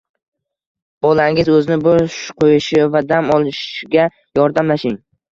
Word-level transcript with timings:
Bolangiz 1.05 1.49
o‘zini 1.57 1.75
bo‘sh 1.87 2.15
qo‘yishi 2.43 2.81
va 2.95 3.01
dam 3.11 3.29
olishiga 3.35 4.07
yordamlashing. 4.41 4.97